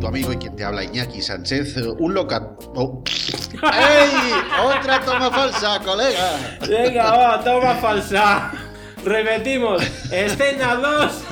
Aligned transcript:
tu 0.00 0.06
amigo 0.06 0.32
y 0.32 0.36
quien 0.36 0.56
te 0.56 0.64
habla, 0.64 0.82
Iñaki 0.82 1.20
Sánchez, 1.20 1.76
un 1.98 2.14
local... 2.14 2.56
Oh. 2.74 3.02
¡Ey! 3.52 4.32
¡Otra 4.64 5.00
toma 5.00 5.30
falsa, 5.30 5.78
colega! 5.80 6.58
Venga, 6.68 7.16
va, 7.16 7.44
toma 7.44 7.74
falsa. 7.76 8.52
Repetimos, 9.04 9.82
escena 10.10 10.74
2. 10.74 11.24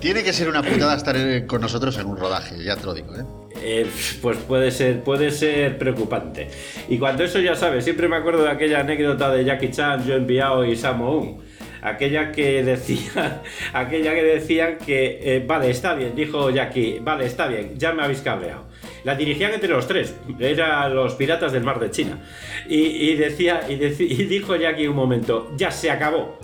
Tiene 0.00 0.22
que 0.22 0.32
ser 0.32 0.48
una 0.48 0.62
putada 0.62 0.96
estar 0.96 1.16
eh, 1.16 1.46
con 1.46 1.60
nosotros 1.60 1.96
en 1.98 2.06
un 2.06 2.16
rodaje, 2.16 2.62
ya 2.62 2.76
te 2.76 2.84
lo 2.84 2.94
digo, 2.94 3.14
¿eh? 3.16 3.24
Eh, 3.62 3.90
pues 4.20 4.36
puede 4.38 4.70
ser, 4.70 5.02
puede 5.02 5.30
ser 5.30 5.78
preocupante. 5.78 6.48
Y 6.88 6.98
cuando 6.98 7.24
eso 7.24 7.40
ya 7.40 7.54
sabes, 7.54 7.84
siempre 7.84 8.06
me 8.06 8.16
acuerdo 8.16 8.42
de 8.42 8.50
aquella 8.50 8.80
anécdota 8.80 9.30
de 9.30 9.44
Jackie 9.44 9.70
Chan, 9.70 10.04
Joe 10.06 10.16
Enviado 10.16 10.64
y 10.64 10.76
Samo 10.76 11.40
aquella 11.86 12.32
que 12.32 12.62
decía, 12.62 13.42
aquella 13.72 14.14
que 14.14 14.22
decían 14.22 14.78
que 14.84 15.20
eh, 15.22 15.44
vale, 15.46 15.70
está 15.70 15.94
bien, 15.94 16.14
dijo 16.16 16.50
Jackie, 16.50 16.98
vale, 17.00 17.26
está 17.26 17.46
bien, 17.46 17.78
ya 17.78 17.92
me 17.92 18.02
habéis 18.02 18.20
cabreado. 18.20 18.66
La 19.04 19.14
dirigían 19.14 19.54
entre 19.54 19.68
los 19.68 19.86
tres, 19.86 20.14
eran 20.40 20.94
los 20.94 21.14
piratas 21.14 21.52
del 21.52 21.62
mar 21.62 21.78
de 21.78 21.90
China. 21.90 22.18
Y, 22.68 23.14
decía, 23.14 23.62
y, 23.68 23.74
y 23.74 24.24
dijo 24.24 24.56
Jackie 24.56 24.88
un 24.88 24.96
momento, 24.96 25.52
ya 25.56 25.70
se 25.70 25.90
acabó. 25.90 26.38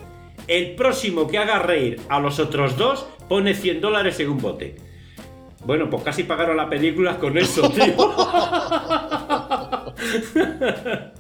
El 0.46 0.76
próximo 0.76 1.26
que 1.26 1.38
haga 1.38 1.58
reír 1.58 2.00
a 2.08 2.20
los 2.20 2.38
otros 2.38 2.76
dos 2.76 3.06
pone 3.28 3.54
100 3.54 3.80
dólares 3.80 4.20
en 4.20 4.30
un 4.30 4.40
bote. 4.40 4.76
Bueno, 5.64 5.90
pues 5.90 6.02
casi 6.02 6.24
pagaron 6.24 6.56
la 6.56 6.68
película 6.68 7.18
con 7.18 7.38
eso, 7.38 7.70
tío. 7.70 7.84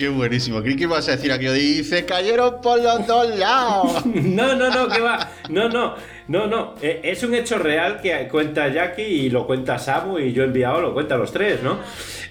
Qué 0.00 0.08
buenísimo. 0.08 0.62
Creí 0.62 0.76
que 0.76 0.84
ibas 0.84 1.06
a 1.08 1.10
decir 1.10 1.30
aquello 1.30 1.52
dice 1.52 2.06
cayeron 2.06 2.62
por 2.62 2.82
los 2.82 3.06
dos 3.06 3.38
lados. 3.38 4.02
No, 4.06 4.56
no, 4.56 4.70
no, 4.70 4.88
que 4.88 4.98
va. 4.98 5.28
No, 5.50 5.68
no, 5.68 5.94
no, 6.26 6.46
no. 6.46 6.74
Eh, 6.80 7.02
es 7.04 7.22
un 7.22 7.34
hecho 7.34 7.58
real 7.58 8.00
que 8.00 8.26
cuenta 8.28 8.68
Jackie 8.68 9.02
y 9.02 9.28
lo 9.28 9.46
cuenta 9.46 9.78
Samu 9.78 10.18
y 10.18 10.32
yo 10.32 10.44
enviado 10.44 10.80
lo 10.80 10.94
cuenta 10.94 11.18
los 11.18 11.30
tres, 11.30 11.62
¿no? 11.62 11.80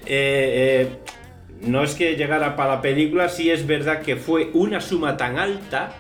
Eh, 0.08 0.88
eh, 0.88 0.88
no 1.62 1.84
es 1.84 1.94
que 1.94 2.16
llegara 2.16 2.56
para 2.56 2.78
la 2.78 2.82
película, 2.82 3.30
sí 3.30 3.52
es 3.52 3.68
verdad 3.68 4.02
que 4.02 4.16
fue 4.16 4.50
una 4.54 4.82
suma 4.82 5.16
tan 5.16 5.38
alta, 5.38 5.92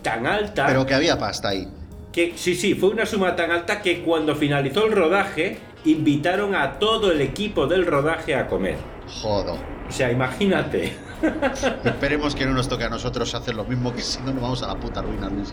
tan 0.00 0.26
alta. 0.26 0.68
Pero 0.68 0.86
que 0.86 0.94
había 0.94 1.18
pasta 1.18 1.50
ahí. 1.50 1.68
Que, 2.12 2.32
sí, 2.36 2.54
sí, 2.54 2.74
fue 2.74 2.88
una 2.88 3.04
suma 3.04 3.36
tan 3.36 3.50
alta 3.50 3.82
que 3.82 4.00
cuando 4.00 4.34
finalizó 4.34 4.86
el 4.86 4.92
rodaje, 4.92 5.58
invitaron 5.84 6.54
a 6.54 6.78
todo 6.78 7.10
el 7.12 7.20
equipo 7.20 7.66
del 7.66 7.86
rodaje 7.86 8.34
a 8.34 8.46
comer. 8.46 8.76
Jodo. 9.20 9.58
O 9.88 9.92
sea, 9.92 10.10
imagínate. 10.10 10.92
Esperemos 11.84 12.34
que 12.34 12.46
no 12.46 12.52
nos 12.52 12.68
toque 12.68 12.84
a 12.84 12.88
nosotros 12.88 13.34
hacer 13.34 13.54
lo 13.54 13.64
mismo, 13.64 13.94
que 13.94 14.02
si 14.02 14.20
no 14.20 14.32
nos 14.32 14.42
vamos 14.42 14.62
a 14.62 14.68
la 14.68 14.76
puta 14.76 15.02
ruina, 15.02 15.28
Luis. 15.28 15.52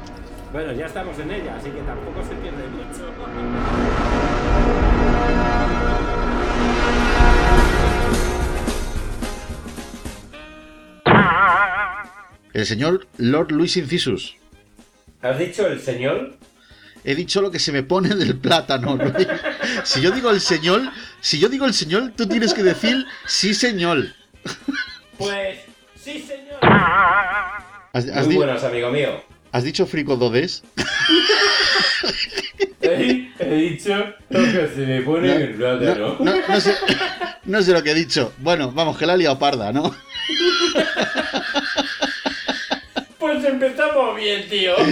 Bueno, 0.51 0.71
ya 0.73 0.85
estamos 0.85 1.17
en 1.19 1.31
ella, 1.31 1.55
así 1.57 1.69
que 1.69 1.81
tampoco 1.81 2.23
se 2.23 2.35
pierde 2.35 2.63
mucho. 2.69 3.07
El 12.53 12.65
señor 12.65 13.07
Lord 13.17 13.51
Luis 13.51 13.77
Incisus. 13.77 14.35
¿Has 15.21 15.37
dicho 15.37 15.67
el 15.67 15.79
señor? 15.79 16.37
He 17.03 17.15
dicho 17.15 17.41
lo 17.41 17.51
que 17.51 17.59
se 17.59 17.71
me 17.71 17.83
pone 17.83 18.15
del 18.15 18.37
plátano. 18.37 18.97
Si 19.83 20.01
yo 20.01 20.11
digo 20.11 20.31
el 20.31 20.41
señor, 20.41 20.81
si 21.21 21.39
yo 21.39 21.49
digo 21.49 21.65
el 21.65 21.73
señor, 21.73 22.11
tú 22.15 22.27
tienes 22.27 22.53
que 22.53 22.63
decir 22.63 23.05
sí, 23.25 23.53
señor. 23.53 24.07
Pues, 25.17 25.59
sí, 25.95 26.19
señor. 26.19 26.59
¿Has, 27.93 28.25
Muy 28.25 28.35
buenas, 28.35 28.63
amigo 28.63 28.91
mío. 28.91 29.23
¿Has 29.51 29.63
dicho 29.63 29.87
frico 29.87 30.15
dodes? 30.15 30.63
he, 32.81 33.29
dicho 33.39 34.13
lo 34.29 34.39
que 34.39 34.71
se 34.75 34.85
me 34.85 35.01
pone 35.01 35.35
en 35.35 35.41
el 35.41 35.53
plátano. 35.55 36.17
No, 36.19 36.33
no, 36.47 36.61
sé, 36.61 36.75
no 37.45 37.61
sé 37.61 37.73
lo 37.73 37.83
que 37.83 37.91
he 37.91 37.95
dicho. 37.95 38.33
Bueno, 38.37 38.71
vamos, 38.71 38.97
que 38.97 39.05
la 39.05 39.13
ha 39.13 39.17
liado 39.17 39.39
parda, 39.39 39.71
¿no? 39.71 39.95
Pues 43.17 43.36
empezamos 43.47 44.15
bien, 44.15 44.47
tío. 44.49 44.75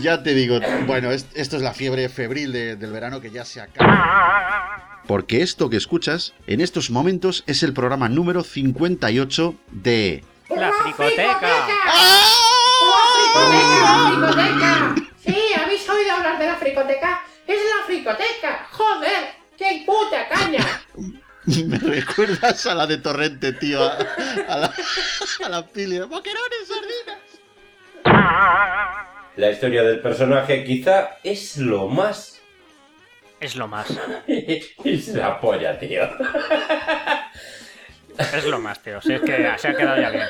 Ya 0.00 0.22
te 0.22 0.32
digo, 0.32 0.58
bueno, 0.86 1.10
esto 1.10 1.56
es 1.56 1.62
la 1.62 1.74
fiebre 1.74 2.08
febril 2.08 2.50
del 2.50 2.92
verano 2.92 3.20
que 3.20 3.30
ya 3.30 3.44
se 3.44 3.60
acaba. 3.60 5.02
Porque 5.06 5.42
esto 5.42 5.68
que 5.68 5.76
escuchas 5.76 6.32
en 6.46 6.62
estos 6.62 6.88
momentos 6.90 7.44
es 7.46 7.62
el 7.62 7.74
programa 7.74 8.08
número 8.08 8.42
58 8.42 9.54
de... 9.70 10.24
¡La 10.48 10.72
fricoteca! 10.72 11.68
¡La 13.34 14.10
fricoteca! 14.16 14.94
Sí, 15.22 15.36
¿habéis 15.62 15.86
oído 15.90 16.12
hablar 16.12 16.38
de 16.38 16.46
la 16.46 16.56
fricoteca? 16.56 17.22
¡Es 17.46 17.58
la 17.58 17.86
fricoteca! 17.86 18.66
¡Joder! 18.70 19.34
¡Qué 19.58 19.84
puta 19.84 20.26
caña! 20.28 20.66
Me 21.66 21.76
recuerdas 21.78 22.66
a 22.66 22.74
la 22.74 22.86
de 22.86 22.98
Torrente, 22.98 23.52
tío. 23.52 23.82
A, 23.82 24.56
la, 24.56 24.72
a 25.44 25.48
la 25.48 25.66
pili 25.66 25.98
boquerones. 25.98 26.70
La 29.36 29.50
historia 29.50 29.82
del 29.82 30.00
personaje 30.00 30.64
quizá 30.64 31.18
es 31.22 31.56
lo 31.56 31.88
más 31.88 32.42
es 33.42 33.56
lo 33.56 33.66
más. 33.66 33.88
es 34.28 35.08
la 35.08 35.40
polla, 35.40 35.78
tío. 35.78 36.02
Es 38.18 38.44
lo 38.44 38.60
más, 38.60 38.82
tío. 38.82 39.00
Si 39.00 39.14
es 39.14 39.22
que 39.22 39.52
se 39.56 39.68
ha 39.68 39.74
quedado 39.74 40.00
ya 40.00 40.10
bien. 40.10 40.28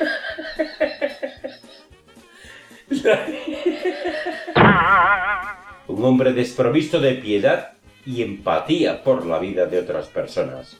Un 5.89 6.05
hombre 6.05 6.33
desprovisto 6.33 7.01
de 7.01 7.15
piedad 7.15 7.73
y 8.07 8.23
empatía 8.23 9.03
por 9.03 9.27
la 9.27 9.41
vida 9.41 9.67
de 9.67 9.81
otras 9.81 10.07
personas. 10.07 10.79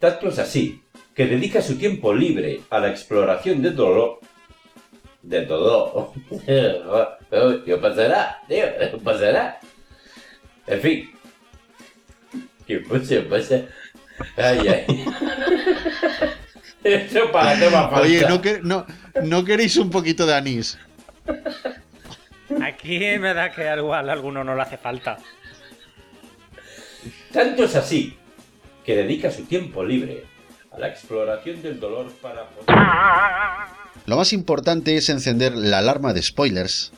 Tanto 0.00 0.28
es 0.28 0.40
así 0.40 0.82
que 1.14 1.26
dedica 1.26 1.62
su 1.62 1.78
tiempo 1.78 2.12
libre 2.12 2.60
a 2.70 2.80
la 2.80 2.88
exploración 2.88 3.62
del 3.62 3.76
dolor. 3.76 4.18
Del 5.26 5.48
dolor. 5.48 6.12
¿Qué 6.46 7.76
pasará? 7.82 8.40
Tío, 8.46 8.64
¿qué 8.78 8.98
pasará? 9.02 9.58
En 10.68 10.80
fin, 10.80 11.10
¿Qué 12.66 12.78
pasa? 12.78 13.16
pasa? 13.28 13.62
Ay, 14.36 14.68
ay. 14.68 15.04
Eso 16.84 17.32
para 17.32 17.58
qué 17.58 17.68
va 17.68 18.00
Oye, 18.00 18.24
¿no, 18.28 18.40
que, 18.40 18.60
no, 18.62 18.86
¿no 19.24 19.44
queréis 19.44 19.76
un 19.76 19.90
poquito 19.90 20.26
de 20.26 20.34
anís? 20.34 20.78
Aquí 22.62 22.98
me 23.18 23.34
da 23.34 23.50
que 23.50 23.68
igual 23.76 24.08
a 24.08 24.12
alguno 24.12 24.44
no 24.44 24.54
le 24.54 24.62
hace 24.62 24.76
falta. 24.76 25.18
Tanto 27.32 27.64
es 27.64 27.74
así 27.74 28.16
que 28.84 28.94
dedica 28.94 29.32
su 29.32 29.44
tiempo 29.44 29.82
libre 29.82 30.24
a 30.70 30.78
la 30.78 30.86
exploración 30.86 31.60
del 31.62 31.80
dolor 31.80 32.12
para 32.22 32.48
poder... 32.48 33.85
Lo 34.06 34.16
más 34.16 34.32
importante 34.32 34.96
es 34.96 35.08
encender 35.08 35.54
la 35.54 35.78
alarma 35.78 36.12
de 36.12 36.22
spoilers. 36.22 36.92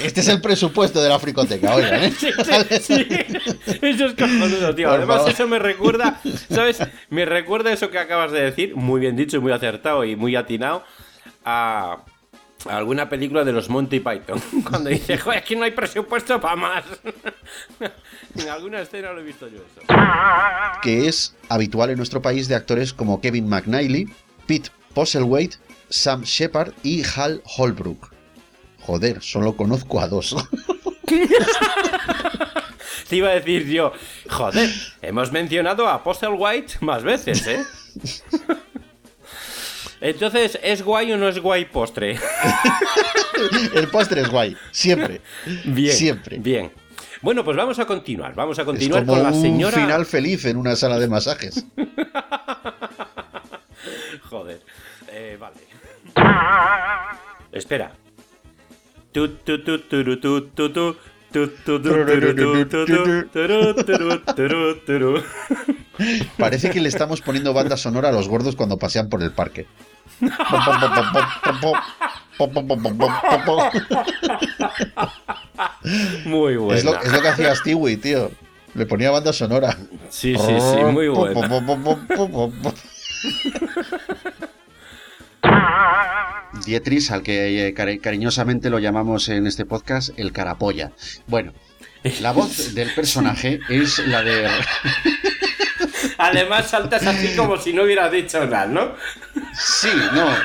Este 0.00 0.20
es 0.20 0.28
el 0.28 0.40
presupuesto 0.40 1.02
de 1.02 1.08
la 1.08 1.18
fricoteca, 1.18 1.74
oigan, 1.74 2.04
¿eh? 2.04 2.12
Sí, 2.18 2.30
sí, 2.80 3.06
Eso 3.82 4.06
es 4.06 4.14
cojonudo, 4.14 4.74
tío. 4.74 4.90
Además, 4.90 5.22
eso 5.28 5.46
me 5.46 5.58
recuerda, 5.58 6.20
¿sabes? 6.50 6.78
Me 7.10 7.24
recuerda 7.24 7.72
eso 7.72 7.90
que 7.90 7.98
acabas 7.98 8.32
de 8.32 8.40
decir, 8.40 8.74
muy 8.74 9.00
bien 9.00 9.14
dicho, 9.14 9.40
muy 9.40 9.52
acertado 9.52 10.04
y 10.04 10.16
muy 10.16 10.36
atinado, 10.36 10.84
a, 11.44 12.04
alguna 12.66 13.08
película 13.08 13.44
de 13.44 13.52
los 13.52 13.68
Monty 13.68 14.00
Python. 14.00 14.40
Cuando 14.68 14.90
dice, 14.90 15.18
joder, 15.18 15.38
aquí 15.38 15.56
no 15.56 15.64
hay 15.64 15.70
presupuesto 15.72 16.40
para 16.40 16.56
más. 16.56 16.84
en 18.36 18.48
alguna 18.48 18.80
escena 18.80 19.12
lo 19.12 19.20
he 19.20 19.24
visto 19.24 19.48
yo 19.48 19.58
eso. 19.58 19.80
Que 20.82 21.08
es 21.08 21.34
habitual 21.48 21.90
en 21.90 21.96
nuestro 21.96 22.22
país 22.22 22.48
de 22.48 22.54
actores 22.54 22.92
como 22.92 23.20
Kevin 23.20 23.48
McNally, 23.48 24.08
Pete 24.46 24.70
Postlethwaite, 24.94 25.56
Sam 25.88 26.22
Shepard 26.22 26.72
y 26.82 27.02
Hal 27.04 27.42
Holbrook. 27.56 28.12
Joder, 28.80 29.22
solo 29.22 29.56
conozco 29.56 30.00
a 30.00 30.08
dos. 30.08 30.36
Te 33.08 33.16
iba 33.16 33.28
a 33.28 33.34
decir 33.34 33.66
yo, 33.66 33.92
joder, 34.28 34.70
hemos 35.02 35.30
mencionado 35.30 35.88
a 35.88 36.02
White 36.02 36.74
más 36.80 37.02
veces, 37.02 37.46
¿eh? 37.46 37.64
Entonces, 40.04 40.58
¿es 40.62 40.82
guay 40.82 41.12
o 41.12 41.16
no 41.16 41.28
es 41.28 41.38
guay 41.38 41.64
postre? 41.64 42.18
El 43.74 43.88
postre 43.88 44.20
es 44.20 44.28
guay, 44.28 44.54
siempre. 44.70 45.22
Bien. 45.64 45.96
Siempre. 45.96 46.38
Bien. 46.38 46.70
Bueno, 47.22 47.42
pues 47.42 47.56
vamos 47.56 47.78
a 47.78 47.86
continuar. 47.86 48.34
Vamos 48.34 48.58
a 48.58 48.66
continuar 48.66 49.06
con 49.06 49.22
la 49.22 49.32
señora. 49.32 49.78
Un 49.78 49.84
final 49.84 50.04
feliz 50.04 50.44
en 50.44 50.58
una 50.58 50.76
sala 50.76 50.98
de 50.98 51.08
masajes. 51.08 51.64
Joder. 54.28 54.60
Eh, 55.10 55.38
vale. 55.40 55.56
Espera, 57.50 57.92
Parece 66.38 66.70
que 66.70 66.80
le 66.80 66.88
estamos 66.88 67.20
poniendo 67.20 67.52
banda 67.52 67.76
sonora 67.76 68.08
a 68.08 68.12
los 68.12 68.28
gordos 68.28 68.56
cuando 68.56 68.78
pasean 68.78 69.08
por 69.08 69.22
el 69.22 69.32
parque. 69.32 69.66
Muy 76.24 76.56
buena. 76.56 76.78
Es, 76.78 76.84
lo, 76.84 77.00
es 77.00 77.12
lo 77.12 77.20
que 77.22 77.28
hacía 77.28 77.54
Stewie, 77.54 77.96
tío. 77.96 78.30
Le 78.74 78.86
ponía 78.86 79.10
banda 79.10 79.32
sonora. 79.32 79.76
Sí, 80.10 80.34
sí, 80.36 80.60
sí, 80.60 80.84
muy 80.92 81.08
Po, 81.08 82.52
Dietris, 86.64 87.10
al 87.10 87.22
que 87.22 87.66
eh, 87.68 87.74
cari- 87.74 88.00
cariñosamente 88.00 88.70
lo 88.70 88.78
llamamos 88.78 89.28
en 89.28 89.46
este 89.46 89.64
podcast 89.66 90.10
el 90.18 90.32
carapolla. 90.32 90.92
Bueno, 91.26 91.52
la 92.20 92.32
voz 92.32 92.74
del 92.74 92.90
personaje 92.94 93.60
es 93.68 93.98
la 94.06 94.22
de 94.22 94.48
Además 96.18 96.68
saltas 96.70 97.06
así 97.06 97.34
como 97.36 97.56
si 97.58 97.72
no 97.72 97.82
hubieras 97.82 98.12
dicho 98.12 98.44
nada, 98.46 98.66
¿no? 98.66 98.94
Sí, 99.54 99.88
no. 100.12 100.30
eh, 100.30 100.36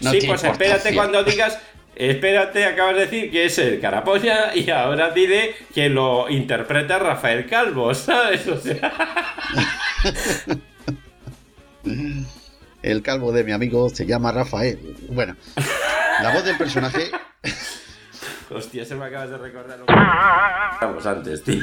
no 0.00 0.10
sí, 0.12 0.20
pues 0.26 0.44
espérate 0.44 0.94
cuando 0.94 1.24
digas. 1.24 1.58
Espérate, 1.96 2.64
acabas 2.64 2.94
de 2.94 3.00
decir 3.02 3.30
que 3.30 3.44
es 3.44 3.58
el 3.58 3.78
carapolla 3.78 4.54
y 4.54 4.70
ahora 4.70 5.10
dile 5.10 5.54
que 5.74 5.90
lo 5.90 6.30
interpreta 6.30 6.98
Rafael 6.98 7.44
Calvo, 7.46 7.92
¿sabes? 7.94 8.46
O 8.46 8.58
sea, 8.58 8.90
El 12.82 13.02
calvo 13.02 13.32
de 13.32 13.44
mi 13.44 13.52
amigo 13.52 13.88
se 13.90 14.06
llama 14.06 14.32
Rafael. 14.32 14.96
Bueno, 15.10 15.36
la 16.22 16.32
voz 16.32 16.44
del 16.44 16.56
personaje. 16.56 17.10
hostia, 18.50 18.84
se 18.84 18.94
me 18.94 19.04
acabas 19.04 19.30
de 19.30 19.38
recordar 19.38 19.78
lo 19.78 19.86
que 19.86 19.94
Vamos 20.86 21.06
antes, 21.06 21.44
tío. 21.44 21.62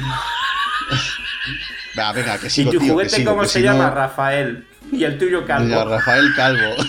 Va, 1.98 2.12
venga, 2.14 2.38
que 2.38 2.48
¿Y 2.48 2.50
sigo, 2.50 2.72
tu 2.72 2.78
tío, 2.78 2.88
que 2.88 2.92
juguete 2.94 3.10
sigo, 3.10 3.32
cómo 3.32 3.42
que 3.44 3.48
se 3.50 3.62
llama? 3.62 3.90
Rafael. 3.90 4.68
Y 4.92 5.04
el 5.04 5.18
tuyo 5.18 5.42
Mira, 5.42 5.58
Calvo. 5.58 5.86
Rafael 5.90 6.34
Calvo. 6.36 6.76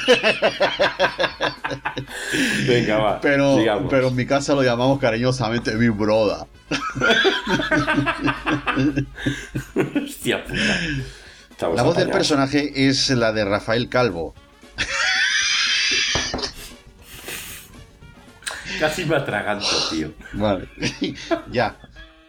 Venga, 2.68 2.98
va. 2.98 3.20
Pero, 3.20 3.56
sigamos. 3.56 3.90
pero 3.90 4.08
en 4.08 4.14
mi 4.14 4.24
casa 4.24 4.54
lo 4.54 4.62
llamamos 4.62 5.00
cariñosamente 5.00 5.74
mi 5.74 5.88
broda. 5.88 6.46
Hostia 9.96 10.44
puta. 10.44 10.78
Estamos 11.58 11.76
La 11.76 11.82
voz 11.82 11.96
del 11.96 12.10
personaje 12.10 12.86
es 12.88 13.10
la 13.10 13.32
de 13.32 13.44
Rafael 13.44 13.88
Calvo. 13.88 14.32
Casi 18.78 19.04
me 19.04 19.16
atraganto, 19.16 19.66
tío. 19.90 20.12
Vale, 20.34 20.68
ya. 21.50 21.76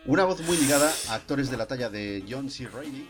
Una 0.07 0.23
voz 0.23 0.41
muy 0.41 0.57
ligada 0.57 0.91
a 1.09 1.13
actores 1.13 1.51
de 1.51 1.57
la 1.57 1.67
talla 1.67 1.91
de 1.91 2.23
John 2.27 2.49
C. 2.49 2.67
Reilly, 2.73 3.07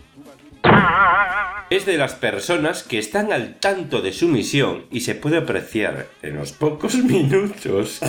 Es 1.69 1.85
de 1.85 1.97
las 1.97 2.15
personas 2.15 2.83
que 2.83 2.99
están 2.99 3.31
al 3.31 3.57
tanto 3.57 4.01
de 4.01 4.11
su 4.11 4.27
misión 4.27 4.87
y 4.91 4.99
se 4.99 5.15
puede 5.15 5.37
apreciar 5.37 6.07
en 6.21 6.35
los 6.35 6.51
pocos 6.51 6.95
minutos. 7.01 8.01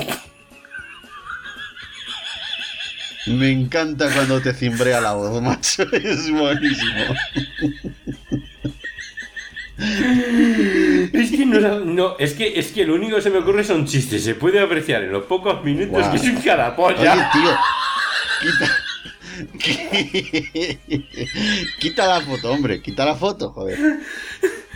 Me 3.26 3.50
encanta 3.50 4.08
cuando 4.12 4.40
te 4.40 4.54
cimbrea 4.54 5.00
la 5.00 5.12
voz, 5.12 5.40
macho. 5.42 5.82
Es 5.92 6.30
buenísimo. 6.30 7.14
Es 11.12 11.30
que 11.30 11.46
no, 11.46 11.80
no, 11.80 12.16
es 12.18 12.34
que 12.34 12.58
es 12.58 12.72
que 12.72 12.84
lo 12.84 12.94
único 12.94 13.16
que 13.16 13.22
se 13.22 13.30
me 13.30 13.38
ocurre 13.38 13.64
son 13.64 13.86
chistes. 13.86 14.22
Se 14.24 14.34
puede 14.34 14.60
apreciar 14.60 15.02
en 15.02 15.12
los 15.12 15.24
pocos 15.24 15.64
minutos 15.64 15.98
Guau. 16.00 16.10
que 16.10 16.16
es 16.18 16.22
un 16.24 16.36
Oye, 16.36 16.44
carapolla. 16.44 17.30
tío. 17.32 17.50
Quita. 18.42 18.76
Quita 21.78 22.06
la 22.06 22.20
foto, 22.20 22.52
hombre. 22.52 22.82
Quita 22.82 23.04
la 23.06 23.14
foto, 23.14 23.52
joder. 23.52 23.78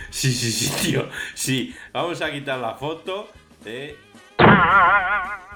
Sí, 0.09 0.31
sí, 0.31 0.51
sí, 0.51 0.71
tío. 0.81 1.07
Sí, 1.33 1.75
vamos 1.93 2.21
a 2.21 2.31
quitar 2.31 2.59
la 2.59 2.73
foto 2.75 3.29
de. 3.63 3.97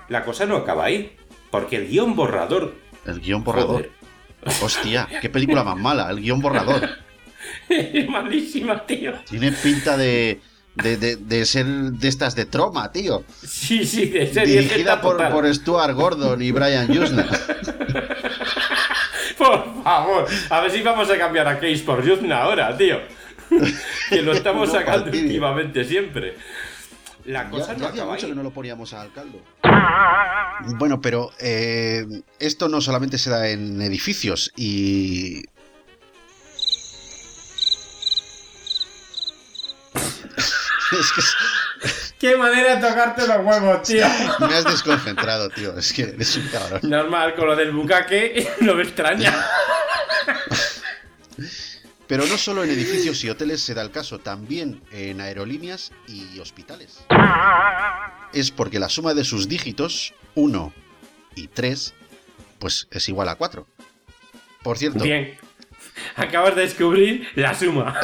La 0.09 0.23
cosa 0.23 0.45
no 0.45 0.57
acaba 0.57 0.85
ahí. 0.85 1.15
Porque 1.51 1.77
el 1.77 1.87
guion 1.87 2.15
borrador. 2.15 2.75
El 3.05 3.19
guion 3.21 3.43
borrador. 3.43 3.89
Joder, 4.45 4.63
Hostia, 4.63 5.07
qué 5.21 5.29
película 5.29 5.63
más 5.63 5.77
mala. 5.77 6.09
El 6.09 6.21
guion 6.21 6.39
borrador. 6.41 6.89
es 7.67 8.09
malísima, 8.09 8.85
tío. 8.85 9.13
Tiene 9.29 9.51
pinta 9.51 9.97
de. 9.97 10.41
De, 10.75 10.95
de- 10.95 11.17
de 11.17 11.45
ser 11.45 11.65
de 11.65 12.07
estas 12.07 12.35
de 12.35 12.45
troma, 12.45 12.89
tío. 12.91 13.25
Sí, 13.45 13.85
sí, 13.85 14.05
de 14.05 14.31
serie 14.31 14.61
Dirigida 14.61 15.01
por, 15.01 15.17
total. 15.17 15.33
por 15.33 15.53
Stuart 15.53 15.93
Gordon 15.93 16.41
y 16.41 16.51
Brian 16.51 16.87
Yuzna. 16.87 17.27
Por 19.37 19.83
favor, 19.83 20.27
a 20.49 20.59
ver 20.61 20.71
si 20.71 20.81
vamos 20.81 21.09
a 21.09 21.17
cambiar 21.17 21.47
a 21.47 21.55
Case 21.59 21.79
por 21.85 22.03
Yuzna 22.05 22.41
ahora, 22.43 22.75
tío. 22.77 22.99
que 24.09 24.21
lo 24.21 24.33
estamos 24.33 24.71
sacando 24.71 25.09
últimamente 25.11 25.83
siempre. 25.83 26.35
La 27.25 27.49
cosa 27.49 27.73
Ya, 27.73 27.73
no 27.73 27.79
ya 27.83 27.89
hacía 27.89 28.05
mucho 28.05 28.25
ahí. 28.25 28.31
que 28.31 28.35
no 28.35 28.43
lo 28.43 28.51
poníamos 28.51 28.93
al 28.93 29.11
caldo. 29.13 29.41
Bueno, 30.77 30.99
pero 31.01 31.31
eh, 31.39 32.05
esto 32.39 32.69
no 32.69 32.81
solamente 32.81 33.17
se 33.17 33.29
da 33.29 33.47
en 33.49 33.81
edificios 33.81 34.51
y... 34.55 35.43
es 40.99 41.11
que 41.13 41.21
es- 41.21 41.35
Qué 42.19 42.35
manera 42.35 42.75
de 42.75 42.81
tocarte 42.89 43.25
los 43.27 43.37
huevos, 43.45 43.83
tío. 43.83 44.05
me 44.41 44.53
has 44.55 44.65
desconcentrado, 44.65 45.49
tío. 45.49 45.77
Es 45.77 45.93
que 45.93 46.01
eres 46.03 46.35
un 46.35 46.47
cabrón. 46.49 46.81
Normal, 46.83 47.33
con 47.35 47.47
lo 47.47 47.55
del 47.55 47.71
bucaque, 47.71 48.49
no 48.61 48.75
me 48.75 48.83
extraña. 48.83 49.33
Pero 52.09 52.25
no 52.25 52.39
solo 52.39 52.63
en 52.63 52.71
edificios 52.71 53.23
y 53.23 53.29
hoteles 53.29 53.61
se 53.61 53.75
da 53.75 53.83
el 53.83 53.91
caso, 53.91 54.17
también 54.17 54.81
en 54.91 55.21
aerolíneas 55.21 55.91
y 56.07 56.39
hospitales. 56.39 57.05
Es 58.33 58.49
porque 58.49 58.79
la 58.79 58.89
suma 58.89 59.13
de 59.13 59.23
sus 59.23 59.47
dígitos, 59.47 60.15
1 60.33 60.73
y 61.35 61.49
3, 61.49 61.93
pues 62.57 62.87
es 62.89 63.07
igual 63.09 63.29
a 63.29 63.35
4. 63.35 63.67
Por 64.63 64.79
cierto, 64.79 65.03
Bien. 65.03 65.37
Acabas 66.15 66.55
de 66.55 66.63
descubrir 66.63 67.27
la 67.35 67.53
suma. 67.53 67.95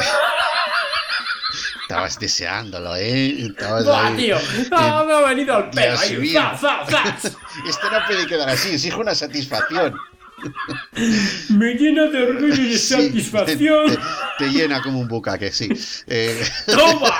estabas 1.82 2.16
deseándolo, 2.20 2.94
¿eh? 2.94 3.46
Estabas 3.46 3.84
¡Buah, 3.86 4.06
ahí. 4.06 4.16
tío! 4.16 4.38
¡Ah, 4.70 5.04
me 5.04 5.14
ha 5.14 5.20
venido 5.28 5.52
al 5.52 5.70
pelo! 5.70 5.96
¡Zas, 5.96 6.60
zas, 6.60 6.90
zas! 6.90 7.24
Esto 7.68 7.90
no 7.90 8.06
puede 8.06 8.24
quedar 8.28 8.48
así, 8.50 8.74
exige 8.74 8.94
una 8.96 9.16
satisfacción. 9.16 9.98
Me 11.50 11.74
llena 11.74 12.04
de 12.06 12.22
orgullo 12.22 12.54
y 12.54 12.68
de 12.70 12.78
Sí, 12.78 12.94
satisfacción. 12.94 13.86
Te, 13.90 13.96
te- 13.96 14.02
te 14.38 14.48
llena 14.50 14.82
como 14.82 15.00
un 15.00 15.08
bucaque, 15.08 15.50
sí. 15.52 15.68
Eh, 16.06 16.46
¡Toma! 16.66 17.10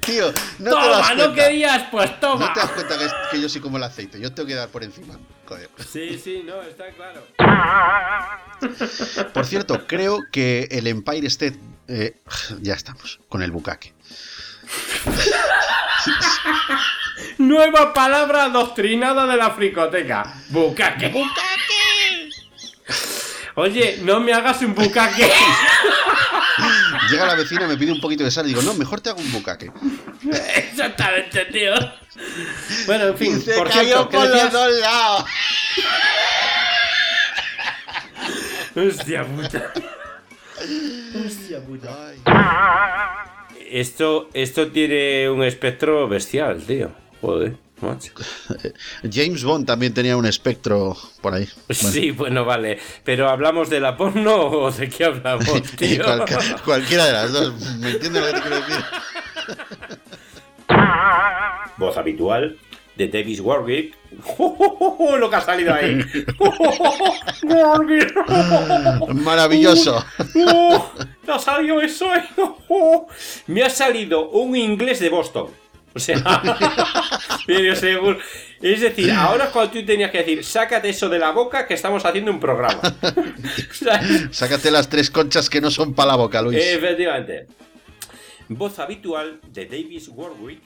tío, 0.00 0.32
no 0.60 0.70
te 0.70 0.88
das 0.88 1.08
¡Toma! 1.08 1.14
¿No 1.14 1.24
cuenta. 1.24 1.34
querías? 1.34 1.82
Pues 1.90 2.10
No 2.10 2.16
toma. 2.20 2.52
te 2.52 2.60
das 2.60 2.70
cuenta 2.70 2.94
que, 3.30 3.40
yo 3.40 3.48
soy 3.48 3.60
como 3.60 3.76
el 3.76 3.82
aceite, 3.82 4.20
yo 4.20 4.32
tengo 4.32 4.46
que 4.46 4.54
dar 4.54 4.68
por 4.68 4.84
encima. 4.84 5.18
Joder. 5.46 5.68
Sí, 5.92 6.20
sí, 6.22 6.42
no, 6.44 6.62
está 6.62 6.84
claro. 6.92 7.26
Por 9.32 9.44
cierto, 9.46 9.86
creo 9.86 10.20
que 10.32 10.68
el 10.70 10.86
Empire 10.86 11.26
State. 11.28 11.58
eh, 11.88 12.16
ya 12.62 12.74
estamos, 12.74 13.20
con 13.28 13.42
el 13.42 13.50
bucaque. 13.50 13.92
Nueva 17.38 17.92
palabra 17.92 18.44
adoctrinada 18.44 19.26
de 19.26 19.36
la 19.36 19.50
fricoteca. 19.50 20.34
Bucaque. 20.48 21.10
Oye, 23.56 24.00
no 24.02 24.20
me 24.20 24.34
hagas 24.34 24.60
un 24.60 24.74
bucaque. 24.74 25.26
Llega 27.10 27.26
la 27.26 27.34
vecina, 27.34 27.66
me 27.66 27.76
pide 27.78 27.90
un 27.92 28.00
poquito 28.00 28.22
de 28.22 28.30
sal 28.30 28.44
y 28.44 28.50
digo, 28.50 28.60
no, 28.60 28.74
mejor 28.74 29.00
te 29.00 29.08
hago 29.08 29.20
un 29.20 29.32
bucaque. 29.32 29.70
Exactamente, 30.56 31.46
tío. 31.46 31.72
Bueno, 32.86 33.08
en 33.08 33.16
fin, 33.16 33.38
Y 33.38 33.40
se 33.40 33.54
por 33.54 33.68
cayó 33.70 33.82
cierto, 33.82 34.08
¿qué 34.10 34.16
por 34.18 34.28
los 34.28 34.52
dos 34.52 34.72
lados. 34.80 35.24
Hostia 38.76 39.24
puta. 39.24 39.72
Hostia 41.24 41.60
puta. 41.60 42.08
Ay. 42.08 42.22
Esto, 43.70 44.28
esto 44.34 44.70
tiene 44.70 45.30
un 45.30 45.42
espectro 45.42 46.06
bestial, 46.08 46.62
tío. 46.62 46.92
Joder. 47.22 47.56
James 49.12 49.44
Bond 49.44 49.66
también 49.66 49.92
tenía 49.92 50.16
un 50.16 50.24
espectro 50.26 50.96
por 51.20 51.34
ahí. 51.34 51.46
Bueno, 51.68 51.90
Sí, 51.92 52.10
bueno, 52.10 52.44
vale. 52.44 52.78
Pero 53.04 53.28
¿hablamos 53.28 53.68
de 53.68 53.80
la 53.80 53.96
porno 53.96 54.34
o 54.46 54.70
de 54.70 54.88
qué 54.88 55.04
hablamos, 55.04 55.62
tío? 55.76 56.02
cualca- 56.04 56.56
cualquiera 56.64 57.04
de 57.06 57.12
las 57.12 57.32
dos. 57.32 57.54
¿Me 57.78 57.90
entiendes 57.90 58.22
lo 58.22 58.28
que 58.28 58.34
te 58.34 58.40
quiero 58.40 58.56
decir? 58.56 58.84
Voz 61.76 61.96
habitual 61.98 62.56
de 62.96 63.08
Davis 63.08 63.40
Warwick. 63.40 63.94
Lo 65.18 65.28
que 65.28 65.36
ha 65.36 65.40
salido 65.42 65.74
ahí. 65.74 66.00
Maravilloso. 69.14 70.04
¡Oh! 70.48 70.90
¡Me 71.26 71.32
ha 71.34 71.38
salido 71.38 71.80
eso! 71.80 72.14
eh. 72.14 72.24
¡Oh! 72.68 73.06
Me 73.46 73.62
ha 73.62 73.70
salido 73.70 74.30
un 74.30 74.56
inglés 74.56 75.00
de 75.00 75.08
Boston. 75.10 75.48
O 75.96 75.98
sea, 75.98 76.16
seguro. 77.76 78.18
Es 78.60 78.80
decir, 78.82 79.10
ahora 79.12 79.44
es 79.44 79.50
cuando 79.50 79.72
tú 79.72 79.84
tenías 79.86 80.10
que 80.10 80.18
decir, 80.18 80.44
sácate 80.44 80.90
eso 80.90 81.08
de 81.08 81.18
la 81.18 81.30
boca 81.30 81.66
que 81.66 81.72
estamos 81.72 82.04
haciendo 82.04 82.30
un 82.30 82.38
programa. 82.38 82.80
Sácate 84.30 84.70
las 84.70 84.88
tres 84.90 85.10
conchas 85.10 85.48
que 85.48 85.60
no 85.62 85.70
son 85.70 85.94
para 85.94 86.08
la 86.12 86.16
boca, 86.16 86.42
Luis. 86.42 86.58
efectivamente. 86.62 87.46
Voz 88.48 88.78
habitual 88.78 89.40
de 89.52 89.64
Davis 89.64 90.08
Warwick. 90.12 90.60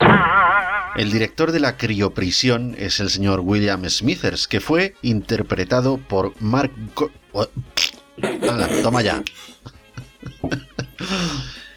El 0.96 1.10
director 1.12 1.52
de 1.52 1.60
la 1.60 1.76
crioprisión 1.76 2.74
es 2.78 2.98
el 3.00 3.08
señor 3.08 3.40
William 3.40 3.88
Smithers, 3.88 4.48
que 4.48 4.60
fue 4.60 4.94
interpretado 5.02 5.96
por 5.98 6.34
Mark... 6.42 6.72
Go- 6.94 7.10
Oh, 7.32 7.46
Hala, 8.22 8.68
toma 8.82 9.02
ya. 9.02 9.22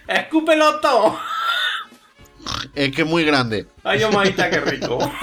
¡Escúpelo 0.07 0.79
todo! 0.79 1.19
Es 2.73 2.91
que 2.91 3.01
es 3.03 3.07
muy 3.07 3.23
grande. 3.23 3.67
¡Ay, 3.83 4.03
maita, 4.11 4.49
qué 4.49 4.59
rico! 4.59 4.97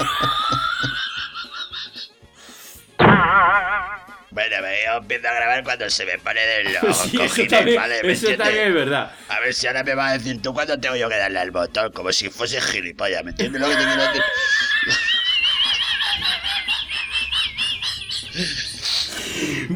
Bueno, 4.32 4.56
yo 4.86 4.96
empiezo 4.98 5.28
a 5.28 5.34
grabar 5.34 5.64
cuando 5.64 5.90
se 5.90 6.06
me 6.06 6.16
pone 6.18 6.40
de 6.40 6.64
los 6.64 6.96
Sí, 7.10 7.16
eso 7.16 7.18
cojines, 7.18 7.50
también, 7.50 7.76
¿vale? 7.76 8.02
¿Me 8.04 8.12
eso 8.12 8.28
también 8.36 8.68
es 8.68 8.74
verdad. 8.74 9.12
A 9.28 9.40
ver 9.40 9.52
si 9.52 9.66
ahora 9.66 9.82
me 9.82 9.94
va 9.94 10.08
a 10.08 10.12
decir 10.18 10.40
tú 10.40 10.54
cuándo 10.54 10.78
tengo 10.78 10.94
yo 10.94 11.08
que 11.08 11.16
darle 11.16 11.40
al 11.40 11.50
botón, 11.50 11.90
como 11.92 12.12
si 12.12 12.30
fuese 12.30 12.60
gilipollas, 12.60 13.24
¿me 13.24 13.30
entiendes 13.30 13.60
lo 13.60 13.68
que 13.68 13.74
te 13.74 13.84
quiero 13.84 14.02
decir? 14.02 14.22